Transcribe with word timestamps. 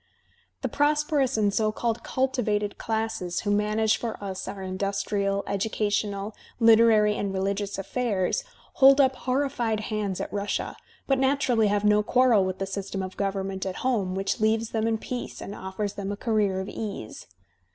The 0.63 0.67
prosperous 0.67 1.37
and 1.37 1.53
so 1.53 1.71
called 1.71 2.01
cultivated 2.03 2.79
classes 2.79 3.41
who 3.41 3.51
manage 3.51 3.97
for 3.97 4.17
us 4.19 4.47
our 4.47 4.63
industrial, 4.63 5.43
educational, 5.45 6.33
liter 6.59 6.89
ary 6.91 7.15
and 7.15 7.31
religious 7.31 7.77
affairs, 7.77 8.43
hold 8.81 8.99
up 8.99 9.15
horrified 9.15 9.79
hands 9.91 10.19
at 10.19 10.33
Russia, 10.33 10.75
but 11.05 11.19
naturally 11.19 11.67
have 11.67 11.85
no 11.85 12.01
quarrel 12.01 12.43
with 12.43 12.57
the 12.57 12.65
system 12.65 13.03
of 13.03 13.15
government 13.15 13.63
at 13.63 13.75
home 13.85 14.15
which 14.15 14.39
leaves 14.39 14.71
them 14.71 14.87
in 14.87 14.97
peace 14.97 15.39
and 15.39 15.53
offers 15.53 15.93
them 15.93 16.11
a 16.11 16.17
career 16.17 16.59
of 16.59 16.67
ease. 16.67 17.27